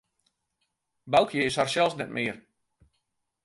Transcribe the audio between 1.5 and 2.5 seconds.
harsels net mear.